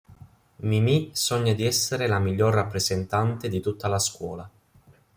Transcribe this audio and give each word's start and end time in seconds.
Mimi 0.61 1.11
sogna 1.13 1.53
di 1.53 1.63
essere 1.63 2.07
la 2.07 2.17
miglior 2.17 2.55
rappresentante 2.55 3.49
di 3.49 3.59
tutta 3.59 3.87
la 3.87 3.99
scuola. 3.99 4.49